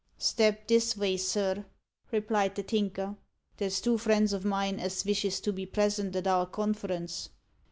"Step 0.17 0.67
this 0.67 0.93
vay, 0.93 1.15
sir," 1.15 1.63
replied 2.11 2.55
the 2.55 2.63
Tinker. 2.63 3.15
"There's 3.57 3.79
two 3.79 3.99
friends 3.99 4.33
o' 4.33 4.39
mine 4.39 4.79
as 4.79 5.03
vishes 5.03 5.39
to 5.41 5.53
be 5.53 5.67
present 5.67 6.15
at 6.15 6.25
our 6.25 6.47
conference. 6.47 7.29